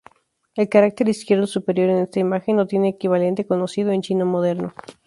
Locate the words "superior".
1.45-1.87